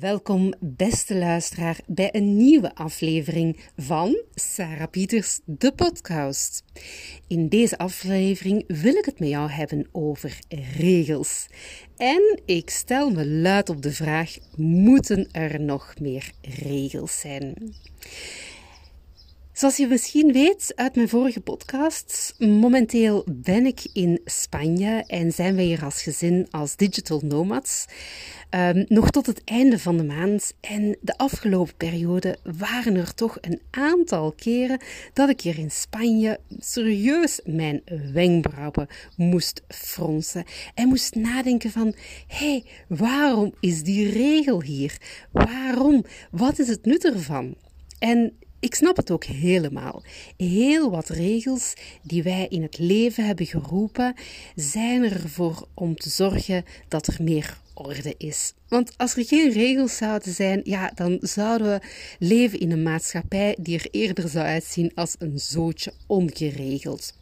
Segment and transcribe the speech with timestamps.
[0.00, 6.64] Welkom, beste luisteraar, bij een nieuwe aflevering van Sarah Pieters, de podcast.
[7.26, 10.38] In deze aflevering wil ik het met jou hebben over
[10.76, 11.46] regels.
[11.96, 17.54] En ik stel me luid op de vraag: moeten er nog meer regels zijn?
[19.52, 25.54] Zoals je misschien weet uit mijn vorige podcasts, momenteel ben ik in Spanje en zijn
[25.54, 27.86] wij hier als gezin als digital nomads.
[28.50, 30.54] Um, nog tot het einde van de maand.
[30.60, 34.80] En de afgelopen periode waren er toch een aantal keren
[35.12, 37.82] dat ik hier in Spanje serieus mijn
[38.12, 40.44] wenkbrauwen moest fronsen.
[40.74, 41.94] En moest nadenken van,
[42.26, 44.96] hé, hey, waarom is die regel hier?
[45.32, 46.04] Waarom?
[46.30, 47.54] Wat is het nut ervan?
[47.98, 50.02] En ik snap het ook helemaal.
[50.36, 54.14] Heel wat regels die wij in het leven hebben geroepen,
[54.54, 58.54] zijn ervoor om te zorgen dat er meer orde is.
[58.68, 61.86] Want als er geen regels zouden zijn, ja, dan zouden we
[62.18, 67.14] leven in een maatschappij die er eerder zou uitzien als een zootje ongeregeld.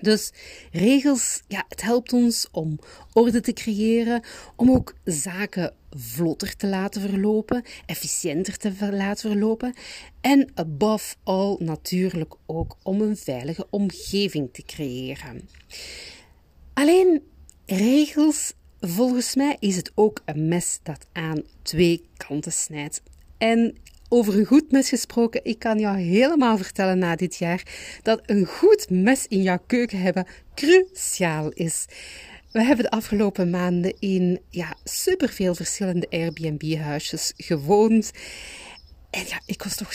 [0.00, 0.32] Dus
[0.72, 2.78] regels, ja, het helpt ons om
[3.12, 4.22] orde te creëren,
[4.56, 9.74] om ook zaken vlotter te laten verlopen, efficiënter te laten verlopen
[10.20, 15.48] en above all natuurlijk ook om een veilige omgeving te creëren.
[16.74, 17.22] Alleen
[17.66, 23.02] regels, volgens mij is het ook een mes dat aan twee kanten snijdt.
[23.38, 23.76] En
[24.08, 27.62] over een goed mes gesproken, ik kan jou helemaal vertellen na dit jaar
[28.02, 31.86] dat een goed mes in jouw keuken hebben cruciaal is.
[32.54, 38.10] We hebben de afgelopen maanden in ja, superveel verschillende Airbnb-huisjes gewoond.
[39.10, 39.92] En ja, ik was toch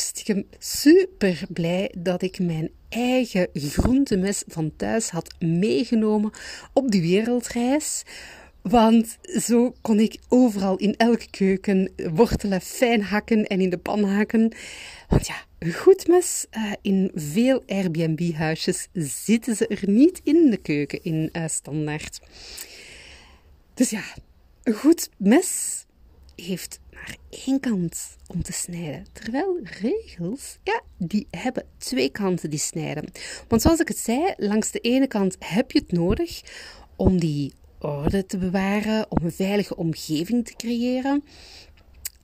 [0.57, 6.31] super blij dat ik mijn eigen groentemes van thuis had meegenomen
[6.73, 8.03] op die wereldreis.
[8.70, 14.03] Want zo kon ik overal in elke keuken wortelen fijn hakken en in de pan
[14.03, 14.53] hakken.
[15.08, 20.58] Want ja, een goed mes, uh, in veel Airbnb-huisjes zitten ze er niet in de
[20.58, 22.20] keuken in uh, standaard.
[23.73, 24.04] Dus ja,
[24.64, 25.86] een goed mes
[26.36, 29.05] heeft maar één kant om te snijden.
[29.11, 33.11] Terwijl regels, ja, die hebben twee kanten die snijden.
[33.48, 36.42] Want zoals ik het zei, langs de ene kant heb je het nodig
[36.95, 41.23] om die orde te bewaren, om een veilige omgeving te creëren.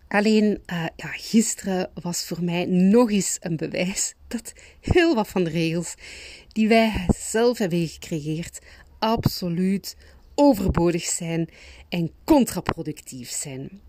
[0.07, 5.43] Alleen uh, ja, gisteren was voor mij nog eens een bewijs dat heel wat van
[5.43, 5.95] de regels
[6.47, 8.59] die wij zelf hebben gecreëerd
[8.99, 9.95] absoluut
[10.35, 11.49] overbodig zijn
[11.89, 13.81] en contraproductief zijn.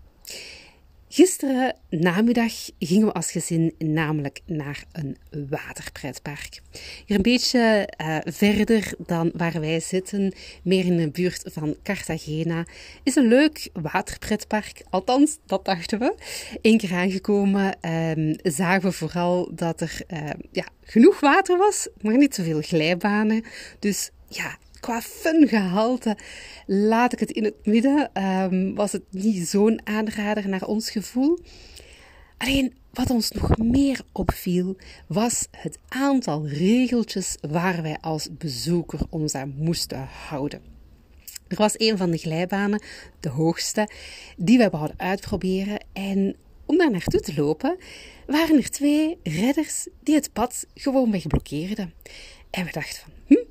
[1.09, 5.17] Gisteren namiddag gingen we als gezin namelijk naar een
[5.49, 6.61] waterpretpark.
[7.05, 12.65] Hier een beetje uh, verder dan waar wij zitten, meer in de buurt van Cartagena,
[13.03, 14.81] is een leuk waterpretpark.
[14.89, 16.15] Althans, dat dachten we.
[16.61, 22.17] Eén keer aangekomen um, zagen we vooral dat er uh, ja, genoeg water was, maar
[22.17, 23.43] niet zoveel glijbanen.
[23.79, 26.17] Dus ja, qua fun gehalte
[26.65, 28.23] laat ik het in het midden.
[28.23, 31.39] Um, was het niet zo'n aanrader naar ons gevoel.
[32.37, 34.75] Alleen wat ons nog meer opviel,
[35.07, 40.61] was het aantal regeltjes waar wij als bezoeker ons aan moesten houden.
[41.47, 42.81] Er was een van de glijbanen,
[43.19, 43.89] de hoogste,
[44.37, 45.85] die wij wouden uitproberen.
[45.93, 46.35] En
[46.65, 47.77] om daar naartoe te lopen,
[48.27, 51.93] waren er twee redders die het pad gewoon blokkeerden.
[52.49, 53.46] En we dachten van, hm,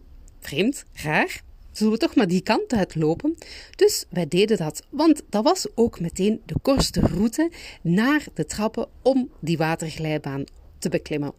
[0.46, 1.42] vreemd, raar.
[1.72, 3.36] Zullen we toch maar die kant uitlopen?
[3.76, 7.50] Dus wij deden dat, want dat was ook meteen de kortste route
[7.82, 10.44] naar de trappen om die waterglijbaan
[10.78, 11.32] te beklimmen.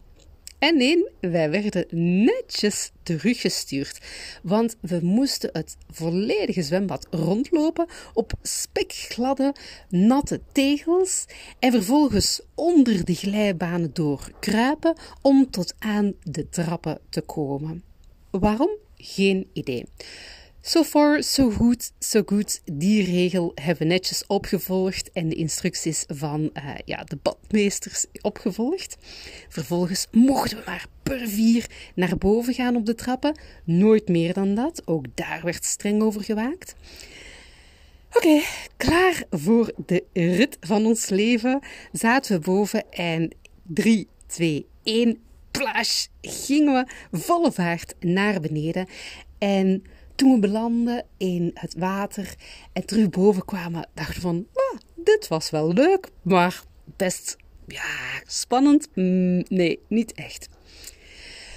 [0.58, 1.86] En nee, wij werden
[2.24, 4.00] netjes teruggestuurd,
[4.42, 9.54] want we moesten het volledige zwembad rondlopen op spekgladde,
[9.88, 11.24] natte tegels
[11.58, 17.82] en vervolgens onder de glijbanen doorkruipen om tot aan de trappen te komen.
[18.30, 18.70] Waarom?
[18.98, 19.84] Geen idee.
[20.60, 22.60] So far, so good, so good.
[22.64, 28.96] Die regel hebben we netjes opgevolgd en de instructies van uh, ja, de badmeesters opgevolgd.
[29.48, 33.38] Vervolgens mochten we maar per vier naar boven gaan op de trappen.
[33.64, 34.82] Nooit meer dan dat.
[34.84, 36.74] Ook daar werd streng over gewaakt.
[38.12, 38.40] Oké,
[38.76, 41.60] klaar voor de rit van ons leven.
[41.92, 43.30] Zaten we boven en
[43.62, 45.18] 3, 2, 1
[45.50, 48.86] plash, gingen we volle vaart naar beneden.
[49.38, 49.82] En
[50.14, 52.34] toen we belanden in het water
[52.72, 56.62] en terug boven kwamen, dachten we van, ah, dit was wel leuk, maar
[56.96, 57.36] best
[57.66, 58.88] ja, spannend.
[58.94, 60.48] Mm, nee, niet echt.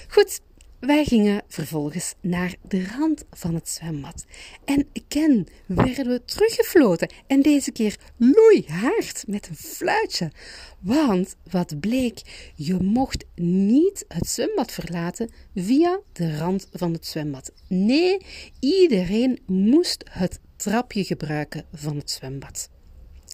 [0.08, 0.42] Goed,
[0.82, 4.26] wij gingen vervolgens naar de rand van het zwembad.
[4.66, 7.12] En ken werden we teruggefloten.
[7.28, 10.32] En deze keer loeihard met een fluitje.
[10.80, 12.22] Want wat bleek,
[12.56, 17.52] je mocht niet het zwembad verlaten via de rand van het zwembad.
[17.68, 18.18] Nee,
[18.60, 22.70] iedereen moest het trapje gebruiken van het zwembad.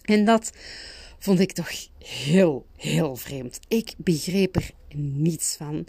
[0.04, 0.50] En dat
[1.18, 3.58] vond ik toch heel, heel vreemd.
[3.68, 5.86] Ik begreep er niets van.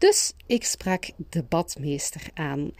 [0.00, 2.70] Dus ik sprak de badmeester aan.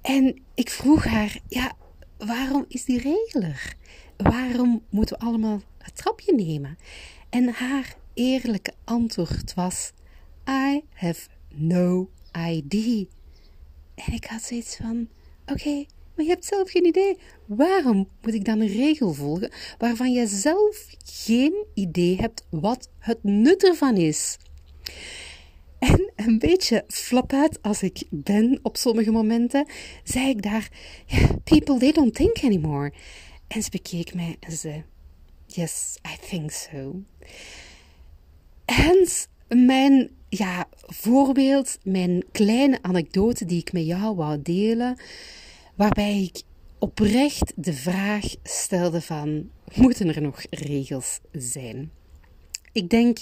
[0.00, 1.72] En ik vroeg haar: ja,
[2.18, 3.74] waarom is die regel er?
[4.16, 6.78] Waarom moeten we allemaal het trapje nemen?
[7.28, 9.92] En haar eerlijke antwoord was:
[10.48, 12.10] I have no
[12.48, 13.04] idea.
[13.94, 15.08] En ik had zoiets van:
[15.46, 17.18] oké, maar je hebt zelf geen idee.
[17.46, 23.24] Waarom moet ik dan een regel volgen waarvan je zelf geen idee hebt wat het
[23.24, 24.38] nut ervan is?
[25.80, 29.66] En een beetje flapuit als ik ben op sommige momenten,
[30.04, 30.68] zei ik daar:
[31.44, 32.92] People, they don't think anymore.
[33.48, 34.84] En ze bekeek mij en zei:
[35.46, 37.02] Yes, I think so.
[38.64, 39.08] En
[39.48, 45.00] mijn ja, voorbeeld, mijn kleine anekdote die ik met jou wou delen,
[45.74, 46.42] waarbij ik
[46.78, 51.90] oprecht de vraag stelde van, moeten er nog regels zijn?
[52.72, 53.18] Ik denk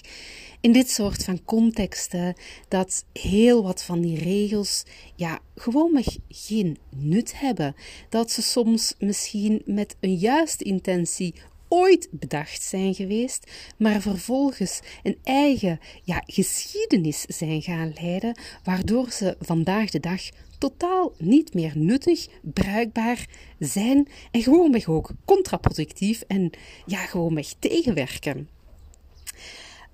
[0.60, 2.34] in dit soort van contexten
[2.68, 4.84] dat heel wat van die regels
[5.16, 7.74] ja, gewoonweg geen nut hebben.
[8.08, 11.34] Dat ze soms misschien met een juiste intentie
[11.68, 19.36] ooit bedacht zijn geweest, maar vervolgens een eigen ja, geschiedenis zijn gaan leiden, waardoor ze
[19.40, 20.22] vandaag de dag
[20.58, 23.26] totaal niet meer nuttig, bruikbaar
[23.58, 26.50] zijn en gewoonweg ook contraproductief en
[26.86, 28.57] ja, gewoonweg tegenwerken.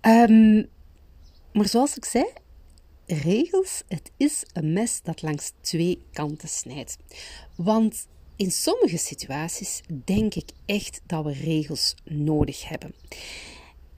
[0.06, 0.68] Um,
[1.52, 2.24] maar zoals ik zei,
[3.06, 6.96] regels, het is een mes dat langs twee kanten snijdt.
[7.56, 8.06] Want
[8.36, 12.94] in sommige situaties denk ik echt dat we regels nodig hebben.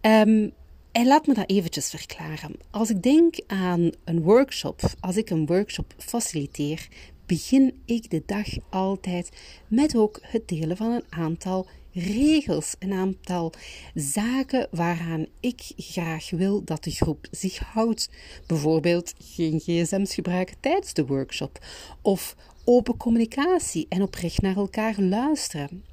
[0.01, 0.53] Um,
[0.93, 2.57] en laat me dat eventjes verklaren.
[2.71, 6.89] Als ik denk aan een workshop, als ik een workshop faciliteer,
[7.27, 9.31] begin ik de dag altijd
[9.69, 13.53] met ook het delen van een aantal regels, een aantal
[13.95, 18.11] zaken waaraan ik graag wil dat de groep zich houdt.
[18.47, 21.65] Bijvoorbeeld geen gsm's gebruiken tijdens de workshop
[22.03, 25.85] of open communicatie en oprecht naar elkaar luisteren.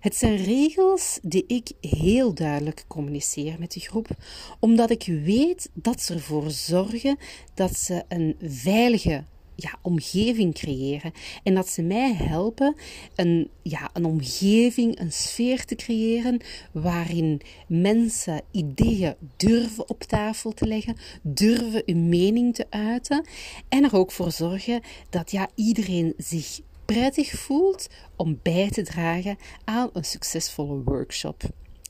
[0.00, 4.08] Het zijn regels die ik heel duidelijk communiceer met de groep,
[4.60, 7.18] omdat ik weet dat ze ervoor zorgen
[7.54, 9.24] dat ze een veilige
[9.56, 11.12] ja, omgeving creëren.
[11.42, 12.76] En dat ze mij helpen
[13.14, 16.40] een, ja, een omgeving, een sfeer te creëren
[16.72, 23.26] waarin mensen ideeën durven op tafel te leggen, durven hun mening te uiten
[23.68, 24.80] en er ook voor zorgen
[25.10, 31.42] dat ja, iedereen zich prettig voelt om bij te dragen aan een succesvolle workshop.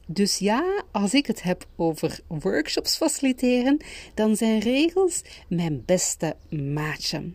[0.06, 3.84] Dus ja, als ik het heb over workshops faciliteren,
[4.14, 7.32] dan zijn regels mijn beste maatje.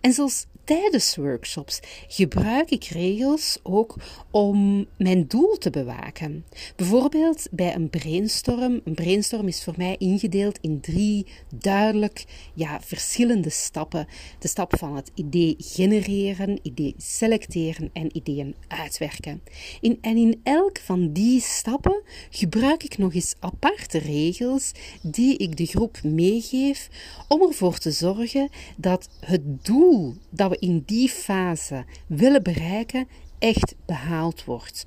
[0.00, 3.94] En zoals tijdens workshops gebruik ik regels ook
[4.30, 6.44] om mijn doel te bewaken.
[6.76, 8.80] Bijvoorbeeld bij een brainstorm.
[8.84, 12.24] Een brainstorm is voor mij ingedeeld in drie duidelijk
[12.54, 14.06] ja, verschillende stappen.
[14.38, 19.42] De stap van het idee genereren, idee selecteren en ideeën uitwerken.
[19.80, 25.56] In, en in elk van die stappen gebruik ik nog eens aparte regels die ik
[25.56, 26.88] de groep meegeef
[27.28, 33.08] om ervoor te zorgen dat het doel dat we in die fase willen bereiken
[33.38, 34.86] echt behaald wordt.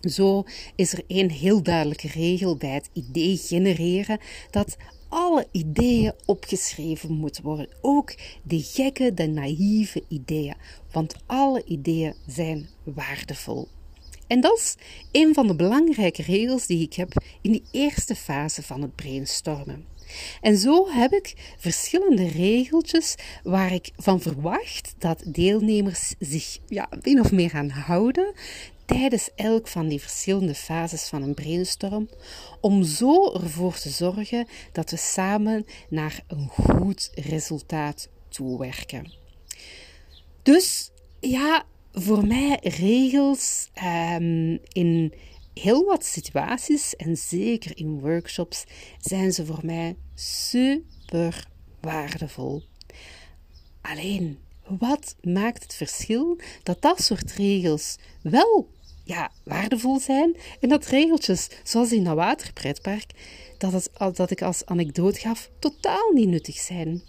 [0.00, 4.18] Zo is er één heel duidelijke regel bij het idee genereren
[4.50, 4.76] dat
[5.08, 7.68] alle ideeën opgeschreven moeten worden.
[7.80, 10.54] Ook de gekke, de naïeve ideeën.
[10.92, 13.68] Want alle ideeën zijn waardevol.
[14.26, 14.76] En dat is
[15.12, 19.84] een van de belangrijke regels die ik heb in die eerste fase van het brainstormen.
[20.40, 27.20] En zo heb ik verschillende regeltjes waar ik van verwacht dat deelnemers zich ja, min
[27.20, 28.34] of meer gaan houden
[28.88, 32.08] tijdens elk van die verschillende fases van een brainstorm,
[32.60, 39.12] om zo ervoor te zorgen dat we samen naar een goed resultaat toewerken.
[40.42, 43.70] Dus ja, voor mij regels
[44.20, 45.12] um, in
[45.60, 48.64] heel wat situaties, en zeker in workshops,
[48.98, 51.46] zijn ze voor mij super
[51.80, 52.62] waardevol.
[53.80, 54.38] Alleen,
[54.78, 58.68] wat maakt het verschil dat dat soort regels wel
[59.04, 63.10] ja, waardevol zijn en dat regeltjes, zoals in dat waterpretpark,
[63.58, 67.02] dat, het, dat ik als anekdote gaf, totaal niet nuttig zijn?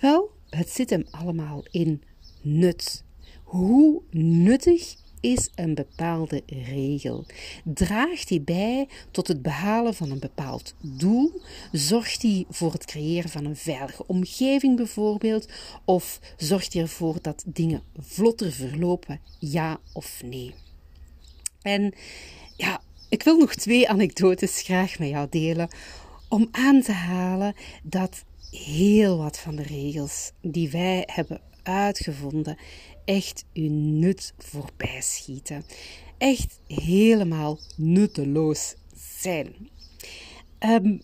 [0.00, 2.02] Wel, het zit hem allemaal in
[2.42, 3.04] nut.
[3.42, 7.26] Hoe nuttig is een bepaalde regel.
[7.64, 11.40] Draagt die bij tot het behalen van een bepaald doel?
[11.72, 15.48] Zorgt die voor het creëren van een veilige omgeving bijvoorbeeld?
[15.84, 19.20] Of zorgt die ervoor dat dingen vlotter verlopen?
[19.38, 20.54] Ja of nee?
[21.62, 21.94] En
[22.56, 25.68] ja, ik wil nog twee anekdotes graag met jou delen
[26.28, 32.56] om aan te halen dat heel wat van de regels die wij hebben uitgevonden
[33.08, 35.64] echt uw nut voorbij schieten.
[36.18, 38.74] Echt helemaal nutteloos
[39.20, 39.54] zijn.
[40.60, 41.02] Um,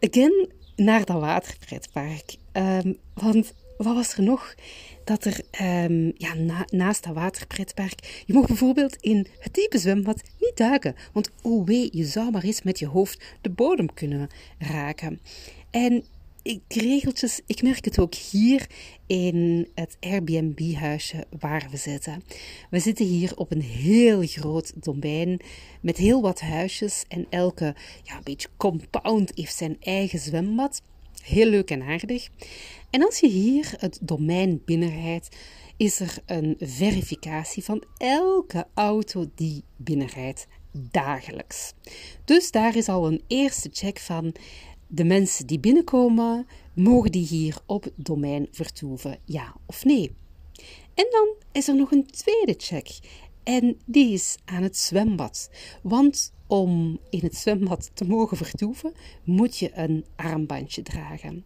[0.00, 2.36] again, naar dat waterpretpark.
[2.52, 4.54] Um, want wat was er nog?
[5.04, 5.40] Dat er
[5.84, 6.34] um, ja,
[6.66, 10.94] naast dat waterpretpark, je mag bijvoorbeeld in het diepe zwembad niet duiken.
[11.12, 14.28] Want oh wee, je zou maar eens met je hoofd de bodem kunnen
[14.58, 15.20] raken.
[15.70, 16.04] En
[16.46, 18.66] ik, regeltjes, ik merk het ook hier
[19.06, 22.22] in het Airbnb-huisje waar we zitten.
[22.70, 25.40] We zitten hier op een heel groot domein
[25.80, 30.82] met heel wat huisjes en elke ja, een beetje compound heeft zijn eigen zwembad.
[31.22, 32.28] Heel leuk en aardig.
[32.90, 35.36] En als je hier het domein binnenrijdt,
[35.76, 40.46] is er een verificatie van elke auto die binnenrijdt
[40.90, 41.72] dagelijks.
[42.24, 44.34] Dus daar is al een eerste check van
[44.86, 50.16] de mensen die binnenkomen, mogen die hier op het domein vertoeven, ja of nee?
[50.94, 52.98] En dan is er nog een tweede check.
[53.42, 55.50] En die is aan het zwembad.
[55.82, 58.92] Want om in het zwembad te mogen vertoeven,
[59.24, 61.44] moet je een armbandje dragen.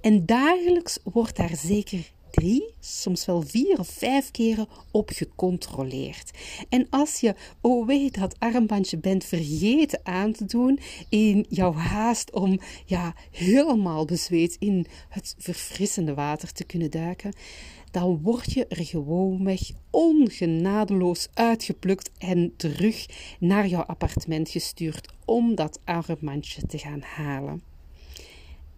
[0.00, 6.30] En dagelijks wordt daar zeker drie, soms wel vier of vijf keren op gecontroleerd.
[6.68, 12.32] En als je, oh weet, dat armbandje bent vergeten aan te doen in jouw haast
[12.32, 17.32] om ja, helemaal bezweet in het verfrissende water te kunnen duiken,
[17.90, 19.60] dan word je er gewoonweg
[19.90, 23.06] ongenadeloos uitgeplukt en terug
[23.40, 27.62] naar jouw appartement gestuurd om dat armbandje te gaan halen.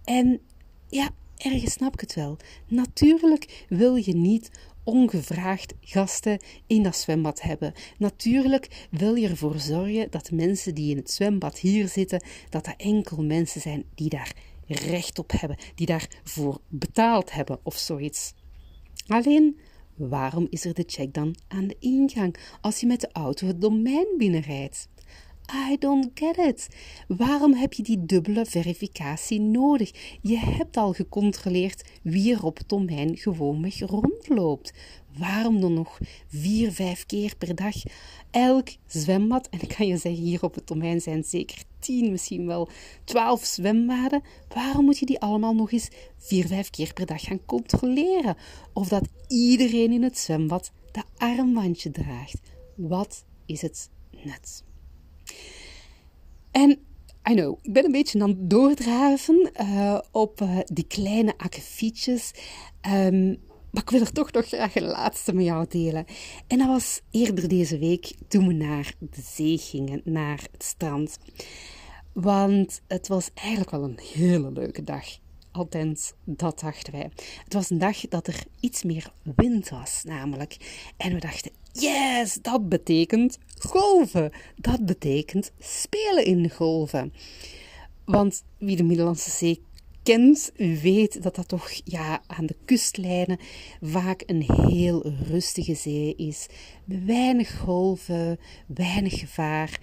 [0.05, 0.41] En
[0.89, 2.37] ja, ergens snap ik het wel.
[2.69, 4.51] Natuurlijk wil je niet
[4.85, 7.73] ongevraagd gasten in dat zwembad hebben.
[7.99, 12.65] Natuurlijk wil je ervoor zorgen dat de mensen die in het zwembad hier zitten, dat
[12.65, 14.33] dat enkel mensen zijn die daar
[14.67, 18.35] recht op hebben, die daarvoor betaald hebben of zoiets.
[19.07, 19.59] Alleen,
[19.95, 23.61] waarom is er de check dan aan de ingang als je met de auto het
[23.61, 24.89] domein binnenrijdt?
[25.53, 26.69] I don't get it.
[27.09, 30.19] Waarom heb je die dubbele verificatie nodig?
[30.23, 34.73] Je hebt al gecontroleerd wie er op het domein gewoonweg rondloopt.
[35.19, 35.99] Waarom dan nog
[36.29, 37.75] vier, vijf keer per dag
[38.31, 39.49] elk zwembad?
[39.49, 42.69] En ik kan je zeggen, hier op het domein zijn zeker tien, misschien wel
[43.05, 44.23] twaalf zwembaden.
[44.49, 48.37] Waarom moet je die allemaal nog eens vier, vijf keer per dag gaan controleren?
[48.73, 52.41] Of dat iedereen in het zwembad dat armbandje draagt?
[52.75, 53.91] Wat is het
[54.25, 54.65] net?
[56.55, 56.71] En
[57.31, 62.31] I know, ik ben een beetje aan het doordraven uh, op uh, die kleine akkefietjes.
[62.91, 66.05] Um, maar ik wil er toch nog graag een laatste met jou delen.
[66.47, 71.19] En dat was eerder deze week toen we naar de zee gingen, naar het strand.
[72.13, 75.05] Want het was eigenlijk wel een hele leuke dag.
[75.53, 77.11] Althans, dat dachten wij.
[77.45, 80.57] Het was een dag dat er iets meer wind was, namelijk.
[80.97, 84.31] En we dachten, yes, dat betekent golven.
[84.57, 87.13] Dat betekent spelen in golven.
[88.05, 89.63] Want wie de Middellandse Zee
[90.03, 93.39] kent, weet dat dat toch ja, aan de kustlijnen
[93.81, 96.47] vaak een heel rustige zee is.
[96.85, 99.81] Weinig golven, weinig gevaar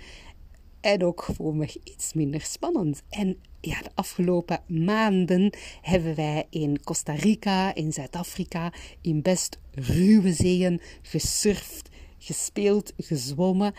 [0.81, 3.01] en ook gewoon iets minder spannend.
[3.09, 10.33] En ja, de afgelopen maanden hebben wij in Costa Rica, in Zuid-Afrika, in best ruwe
[10.33, 11.89] zeeën gesurfd,
[12.23, 13.73] gespeeld, gezwommen.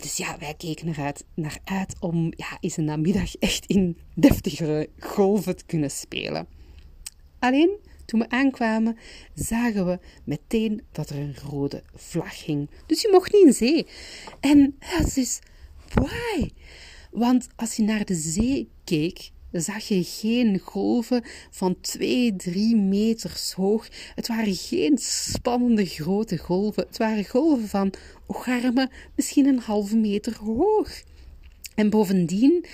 [0.00, 4.88] Dus ja, wij keken eruit naar uit om ja, eens een namiddag echt in deftigere
[4.98, 6.46] golven te kunnen spelen.
[7.38, 8.96] Alleen toen we aankwamen,
[9.34, 12.70] zagen we meteen dat er een rode vlag hing.
[12.86, 13.86] Dus je mocht niet in zee.
[14.40, 15.38] En het is
[15.94, 16.50] why?
[17.10, 23.52] Want als je naar de zee keek, zag je geen golven van 2, 3 meters
[23.52, 23.88] hoog.
[24.14, 26.86] Het waren geen spannende grote golven.
[26.86, 27.92] Het waren golven van
[28.26, 31.02] ogarmen, misschien een halve meter hoog.
[31.74, 32.64] En bovendien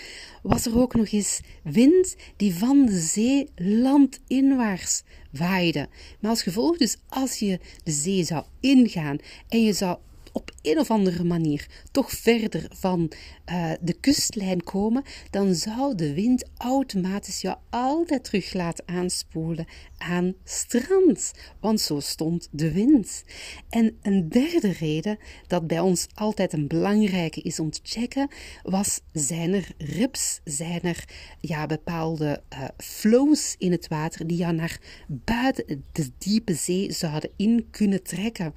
[0.42, 5.88] was er ook nog eens wind die van de zee landinwaarts waaide.
[6.20, 9.98] Maar als gevolg dus, als je de zee zou ingaan en je zou
[10.34, 13.12] op een of andere manier toch verder van
[13.52, 19.66] uh, de kustlijn komen, dan zou de wind automatisch jou altijd terug laten aanspoelen
[19.98, 21.32] aan strand.
[21.60, 23.24] Want zo stond de wind.
[23.68, 28.28] En een derde reden dat bij ons altijd een belangrijke is om te checken,
[28.62, 31.04] was zijn er rips, zijn er
[31.40, 37.30] ja, bepaalde uh, flows in het water die jou naar buiten de diepe zee zouden
[37.36, 38.54] in kunnen trekken.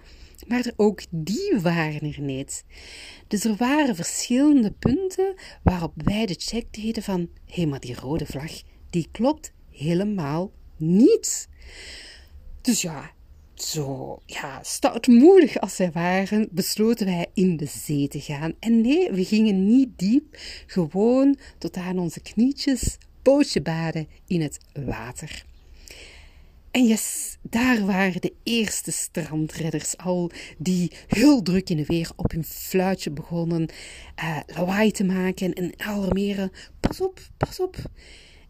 [0.48, 2.64] Maar ook die waren er niet.
[3.28, 8.26] Dus er waren verschillende punten waarop wij de check deden van hé, maar die rode
[8.26, 8.52] vlag,
[8.90, 11.48] die klopt helemaal niet.
[12.62, 13.12] Dus ja,
[13.56, 18.54] zo ja, stoutmoedig als wij waren, besloten wij in de zee te gaan.
[18.60, 24.60] En nee, we gingen niet diep, gewoon tot aan onze knietjes, pootje baden in het
[24.86, 25.46] water.
[26.78, 32.32] En yes, daar waren de eerste strandredders al, die heel druk in de weer op
[32.32, 33.70] hun fluitje begonnen
[34.24, 36.52] uh, lawaai te maken en alarmeren.
[36.80, 37.76] Pas op, pas op.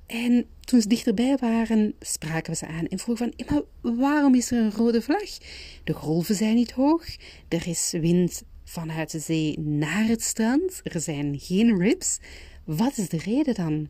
[0.05, 3.47] En toen ze dichterbij waren, spraken we ze aan en vroegen van,
[3.81, 5.37] maar waarom is er een rode vlag?
[5.83, 7.05] De golven zijn niet hoog,
[7.47, 12.19] er is wind vanuit de zee naar het strand, er zijn geen rips.
[12.63, 13.89] Wat is de reden dan?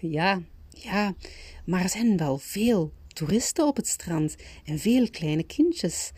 [0.00, 1.14] Ja, ja,
[1.64, 6.12] maar er zijn wel veel toeristen op het strand en veel kleine kindjes.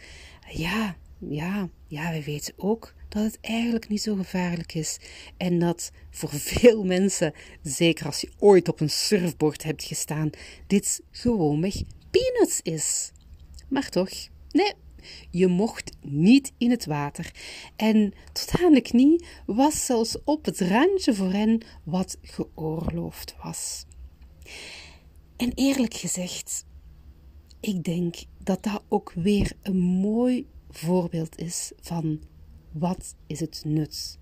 [0.49, 4.99] Ja, ja, ja, we weten ook dat het eigenlijk niet zo gevaarlijk is.
[5.37, 7.33] En dat voor veel mensen,
[7.63, 10.31] zeker als je ooit op een surfboard hebt gestaan,
[10.67, 13.13] dit gewoonweg peanuts is.
[13.69, 14.11] Maar toch,
[14.51, 14.73] nee,
[15.31, 17.31] je mocht niet in het water.
[17.77, 23.85] En tot aan de knie was zelfs op het randje voor hen wat geoorloofd was.
[25.37, 26.65] En eerlijk gezegd,
[27.67, 32.21] ik denk dat dat ook weer een mooi voorbeeld is van
[32.73, 34.19] wat is het nut.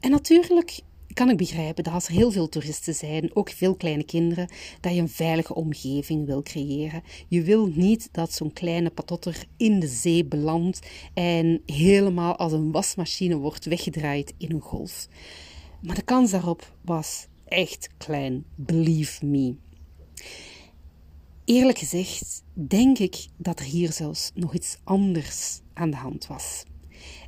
[0.00, 0.80] En natuurlijk
[1.14, 4.48] kan ik begrijpen dat als er heel veel toeristen zijn, ook veel kleine kinderen,
[4.80, 7.02] dat je een veilige omgeving wil creëren.
[7.28, 12.72] Je wil niet dat zo'n kleine patotter in de zee belandt en helemaal als een
[12.72, 15.08] wasmachine wordt weggedraaid in een golf.
[15.82, 19.54] Maar de kans daarop was echt klein, believe me.
[21.48, 26.64] Eerlijk gezegd denk ik dat er hier zelfs nog iets anders aan de hand was.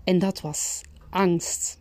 [0.04, 0.80] En dat was
[1.10, 1.80] angst.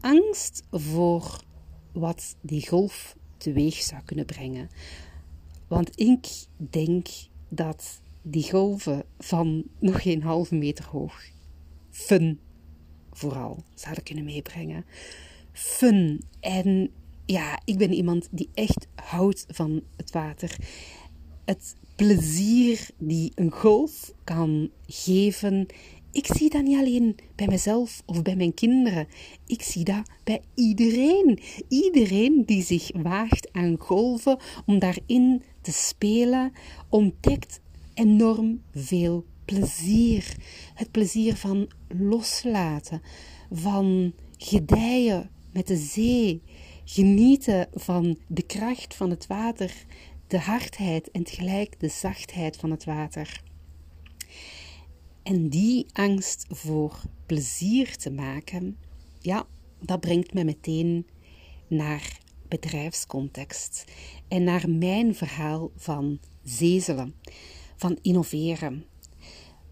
[0.00, 1.44] Angst voor
[1.92, 4.68] wat die golf teweeg zou kunnen brengen.
[5.68, 7.06] Want ik denk
[7.48, 11.22] dat die golven van nog geen halve meter hoog
[11.90, 12.40] fun
[13.12, 14.84] vooral zouden kunnen meebrengen.
[15.52, 16.24] Fun.
[16.40, 16.90] En
[17.26, 20.56] ja, ik ben iemand die echt houdt van het water
[21.44, 25.66] het plezier die een golf kan geven.
[26.12, 29.06] Ik zie dat niet alleen bij mezelf of bij mijn kinderen.
[29.46, 31.38] Ik zie dat bij iedereen.
[31.68, 36.52] Iedereen die zich waagt aan golven om daarin te spelen,
[36.88, 37.60] ontdekt
[37.94, 40.36] enorm veel plezier.
[40.74, 43.02] Het plezier van loslaten,
[43.50, 46.42] van gedijen met de zee,
[46.84, 49.84] genieten van de kracht van het water
[50.26, 53.42] de hardheid en tegelijk de zachtheid van het water.
[55.22, 58.78] En die angst voor plezier te maken,
[59.20, 59.46] ja,
[59.80, 61.06] dat brengt me meteen
[61.68, 63.84] naar bedrijfscontext
[64.28, 67.14] en naar mijn verhaal van zezelen,
[67.76, 68.84] van innoveren.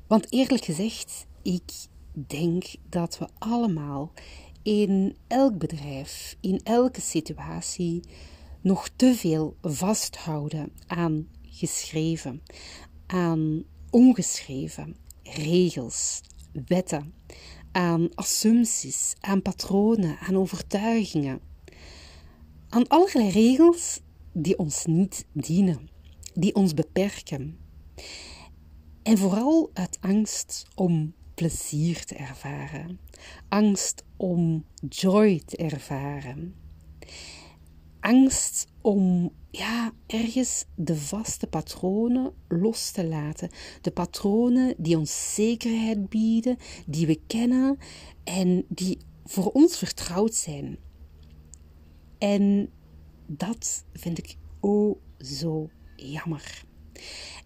[0.07, 1.73] Want eerlijk gezegd, ik
[2.13, 4.13] denk dat we allemaal
[4.63, 8.01] in elk bedrijf, in elke situatie,
[8.63, 12.43] nog te veel vasthouden aan geschreven,
[13.07, 16.21] aan ongeschreven regels,
[16.67, 17.15] wetten,
[17.73, 21.41] aan assumpties, aan patronen, aan overtuigingen,
[22.69, 24.01] aan allerlei regels
[24.33, 25.89] die ons niet dienen,
[26.35, 27.59] die ons beperken.
[29.03, 32.99] En vooral uit angst om plezier te ervaren,
[33.49, 36.55] angst om joy te ervaren
[38.03, 43.51] angst om ja, ergens de vaste patronen los te laten.
[43.81, 47.79] De patronen die ons zekerheid bieden, die we kennen
[48.25, 50.79] en die voor ons vertrouwd zijn.
[52.19, 52.71] En
[53.27, 56.65] dat vind ik oh zo jammer.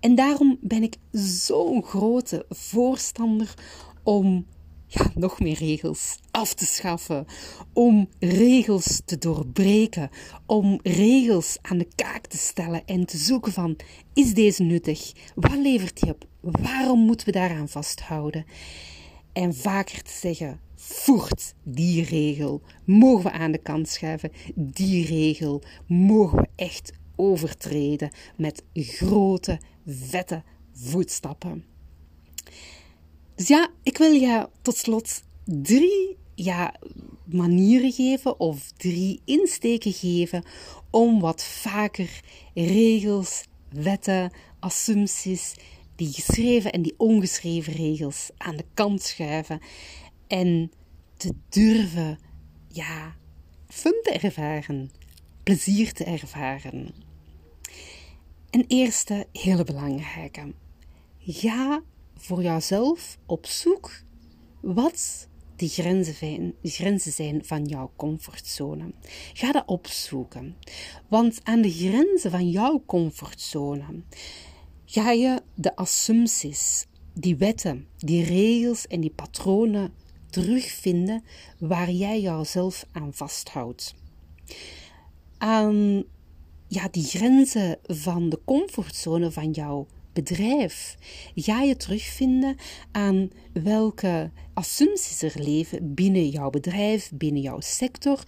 [0.01, 3.55] En daarom ben ik zo'n grote voorstander
[4.03, 4.47] om
[4.87, 7.27] ja, nog meer regels af te schaffen,
[7.73, 10.11] om regels te doorbreken,
[10.47, 13.77] om regels aan de kaak te stellen en te zoeken van,
[14.15, 15.13] is deze nuttig?
[15.35, 16.27] Wat levert die op?
[16.41, 18.45] Waarom moeten we daaraan vasthouden?
[19.37, 22.63] en vaker te zeggen: voert die regel.
[22.85, 24.33] Mogen we aan de kant schuiven?
[24.55, 31.65] Die regel mogen we echt overtreden met grote, vette voetstappen.
[33.37, 36.75] Dus ja, ik wil je tot slot drie ja,
[37.25, 40.45] manieren geven of drie insteken geven
[40.91, 42.21] om wat vaker
[42.55, 45.55] regels, wetten, assumpties,
[45.97, 49.61] die geschreven en die ongeschreven regels aan de kant schuiven
[50.27, 50.71] en
[51.17, 52.19] te durven,
[52.69, 53.17] ja,
[53.69, 54.91] fun te ervaren,
[55.43, 56.95] plezier te ervaren.
[58.51, 60.55] Een eerste hele belangrijke.
[61.19, 61.83] Ga
[62.17, 64.03] voor jouzelf op zoek
[64.61, 68.93] wat de grenzen, grenzen zijn van jouw comfortzone.
[69.33, 70.57] Ga dat opzoeken.
[71.09, 73.85] Want aan de grenzen van jouw comfortzone
[74.85, 79.93] ga je de assumpties, die wetten, die regels en die patronen
[80.31, 81.25] terugvinden
[81.59, 83.95] waar jij jouzelf aan vasthoudt.
[85.39, 86.05] Aan
[86.67, 90.97] ja, die grenzen van de comfortzone van jouw bedrijf
[91.35, 92.57] ga je terugvinden
[92.93, 98.25] aan welke assumpties er leven binnen jouw bedrijf, binnen jouw sector,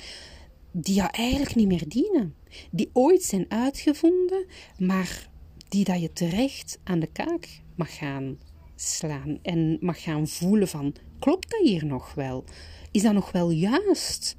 [0.72, 2.34] die jou eigenlijk niet meer dienen.
[2.70, 4.46] Die ooit zijn uitgevonden,
[4.78, 5.30] maar
[5.68, 8.38] die dat je terecht aan de kaak mag gaan
[8.74, 12.44] slaan en mag gaan voelen van, klopt dat hier nog wel?
[12.90, 14.36] Is dat nog wel juist?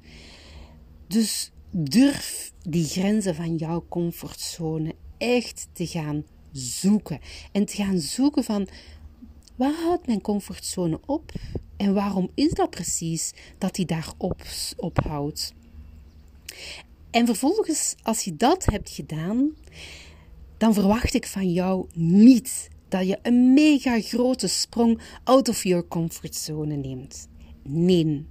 [1.06, 7.20] Dus durf die grenzen van jouw comfortzone echt te gaan zoeken.
[7.52, 8.68] En te gaan zoeken van,
[9.56, 11.32] waar houdt mijn comfortzone op?
[11.76, 14.42] En waarom is dat precies dat die daar op,
[14.76, 15.54] ophoudt?
[17.10, 19.50] En vervolgens, als je dat hebt gedaan,
[20.56, 25.88] dan verwacht ik van jou niet dat je een mega grote sprong out of your
[25.88, 27.28] comfortzone neemt.
[27.62, 28.26] Nee,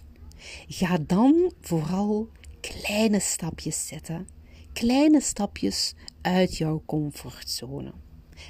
[0.68, 2.30] ga dan vooral
[2.62, 4.28] kleine stapjes zetten.
[4.74, 7.94] Kleine stapjes uit jouw comfortzone.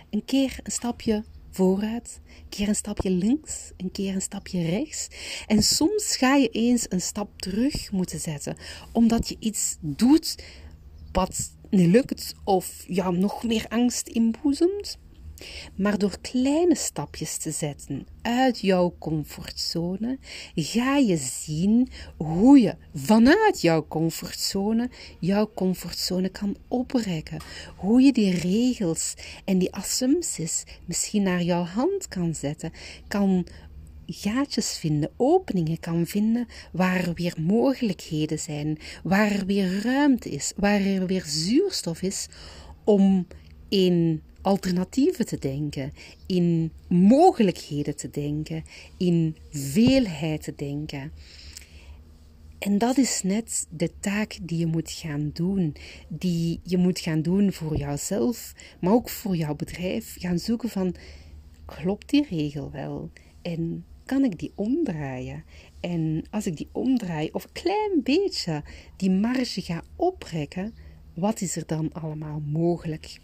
[0.09, 5.07] Een keer een stapje vooruit, een keer een stapje links, een keer een stapje rechts.
[5.47, 8.57] En soms ga je eens een stap terug moeten zetten,
[8.91, 10.43] omdat je iets doet
[11.11, 14.97] wat niet lukt of jou nog meer angst inboezemt.
[15.75, 20.17] Maar door kleine stapjes te zetten uit jouw comfortzone,
[20.55, 27.41] ga je zien hoe je vanuit jouw comfortzone jouw comfortzone kan oprekken.
[27.75, 29.13] Hoe je die regels
[29.45, 32.71] en die assumpties misschien naar jouw hand kan zetten,
[33.07, 33.45] kan
[34.05, 40.53] gaatjes vinden, openingen kan vinden waar er weer mogelijkheden zijn, waar er weer ruimte is,
[40.55, 42.27] waar er weer zuurstof is
[42.83, 43.27] om
[43.69, 45.91] in alternatieven te denken,
[46.25, 48.63] in mogelijkheden te denken,
[48.97, 51.11] in veelheid te denken.
[52.59, 55.75] En dat is net de taak die je moet gaan doen,
[56.07, 60.15] die je moet gaan doen voor jouzelf, maar ook voor jouw bedrijf.
[60.19, 60.95] Gaan zoeken van,
[61.65, 63.09] klopt die regel wel?
[63.41, 65.43] En kan ik die omdraaien?
[65.79, 68.63] En als ik die omdraai, of een klein beetje
[68.97, 70.73] die marge ga oprekken,
[71.13, 73.19] wat is er dan allemaal mogelijk?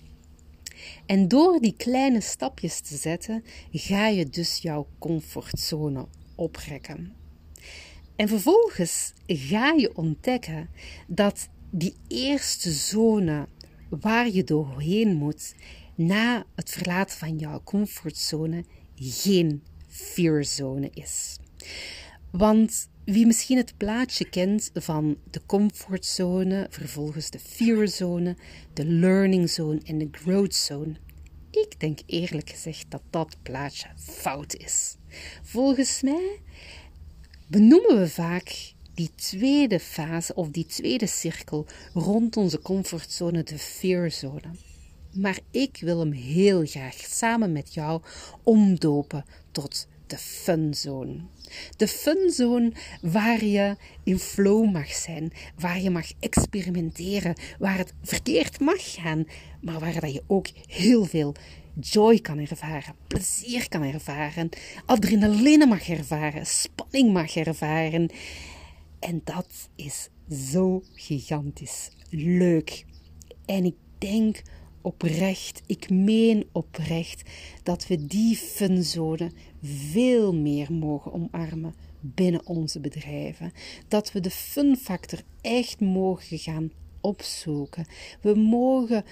[1.05, 7.13] En door die kleine stapjes te zetten, ga je dus jouw comfortzone oprekken.
[8.15, 10.69] En vervolgens ga je ontdekken
[11.07, 13.47] dat die eerste zone
[13.89, 15.55] waar je doorheen moet
[15.95, 18.63] na het verlaten van jouw comfortzone
[18.95, 21.37] geen fearzone is.
[22.37, 28.37] Want wie misschien het plaatje kent van de comfortzone, vervolgens de fearzone,
[28.73, 30.95] de learning zone en de growth zone,
[31.51, 34.95] ik denk eerlijk gezegd dat dat plaatje fout is.
[35.43, 36.41] Volgens mij
[37.47, 44.51] benoemen we vaak die tweede fase of die tweede cirkel rond onze comfortzone de fearzone.
[45.13, 48.01] Maar ik wil hem heel graag samen met jou
[48.43, 51.19] omdopen tot de funzone.
[51.77, 58.59] De funzone waar je in flow mag zijn, waar je mag experimenteren, waar het verkeerd
[58.59, 59.27] mag gaan,
[59.61, 61.35] maar waar dat je ook heel veel
[61.79, 64.49] joy kan ervaren, plezier kan ervaren,
[64.85, 68.09] adrenaline mag ervaren, spanning mag ervaren.
[68.99, 70.09] En dat is
[70.51, 72.85] zo gigantisch leuk.
[73.45, 74.41] En ik denk
[74.85, 77.29] oprecht, ik meen oprecht,
[77.63, 83.51] dat we die funzone veel meer mogen omarmen binnen onze bedrijven.
[83.87, 86.71] Dat we de fun factor echt mogen gaan
[87.01, 87.85] opzoeken.
[88.21, 89.03] We mogen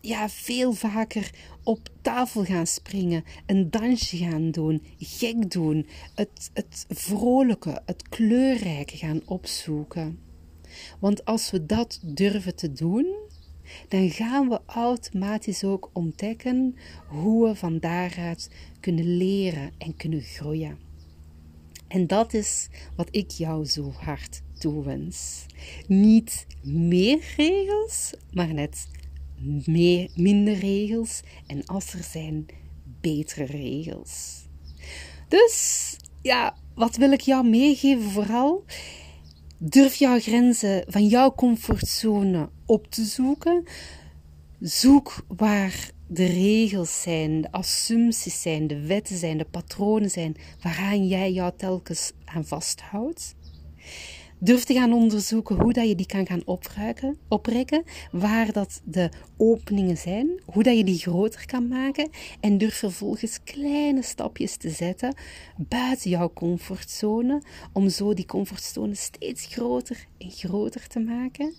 [0.00, 1.30] ja, veel vaker
[1.62, 8.96] op tafel gaan springen, een dansje gaan doen, gek doen, het, het vrolijke, het kleurrijke
[8.96, 10.18] gaan opzoeken.
[10.98, 13.06] Want als we dat durven te doen,
[13.88, 16.76] dan gaan we automatisch ook ontdekken
[17.08, 18.50] hoe we van daaruit
[18.80, 20.78] kunnen leren en kunnen groeien.
[21.88, 25.46] En dat is wat ik jou zo hard toewens.
[25.86, 28.88] Niet meer regels, maar net
[29.64, 31.22] meer, minder regels.
[31.46, 32.46] En als er zijn,
[33.00, 34.44] betere regels.
[35.28, 38.64] Dus ja, wat wil ik jou meegeven vooral?
[39.58, 43.64] Durf jouw grenzen van jouw comfortzone op te zoeken.
[44.60, 51.06] Zoek waar de regels zijn, de assumpties zijn, de wetten zijn, de patronen zijn, waaraan
[51.06, 53.34] jij jou telkens aan vasthoudt.
[54.38, 59.10] Durf te gaan onderzoeken hoe dat je die kan gaan opruiken, oprekken, waar dat de
[59.36, 64.70] openingen zijn, hoe dat je die groter kan maken en durf vervolgens kleine stapjes te
[64.70, 65.14] zetten
[65.56, 71.54] buiten jouw comfortzone, om zo die comfortzone steeds groter en groter te maken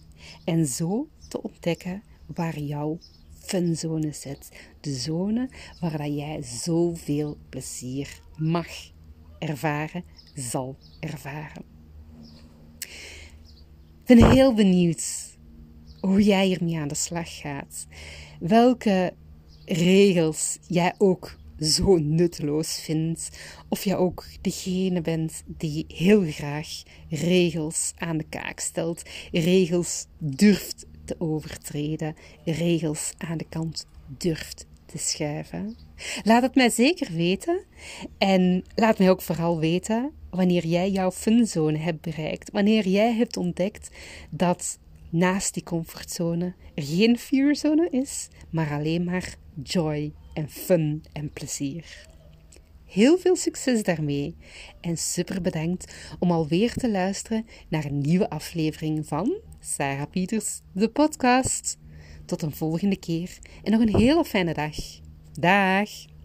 [0.45, 2.03] en zo te ontdekken
[2.35, 2.97] waar jouw
[3.39, 4.49] funzone zit.
[4.81, 8.67] De zone waar dat jij zoveel plezier mag
[9.39, 11.76] ervaren, zal ervaren
[14.07, 15.37] ben heel benieuwd
[15.99, 17.87] hoe jij hiermee aan de slag gaat.
[18.39, 19.13] Welke
[19.65, 23.29] regels jij ook zo nutteloos vindt.
[23.69, 26.67] Of jij ook degene bent die heel graag
[27.09, 29.03] regels aan de kaak stelt.
[29.31, 32.15] Regels durft te overtreden.
[32.45, 35.75] Regels aan de kant durft te schuiven.
[36.23, 37.63] Laat het mij zeker weten.
[38.17, 42.51] En laat mij ook vooral weten wanneer jij jouw funzone hebt bereikt.
[42.51, 43.89] Wanneer jij hebt ontdekt
[44.29, 51.31] dat naast die comfortzone er geen fearzone is, maar alleen maar joy en fun en
[51.33, 52.07] plezier.
[52.85, 54.35] Heel veel succes daarmee
[54.81, 60.89] en super bedankt om alweer te luisteren naar een nieuwe aflevering van Sarah Pieters, de
[60.89, 61.77] podcast.
[62.25, 64.75] Tot een volgende keer en nog een hele fijne dag.
[65.33, 66.16] Dag!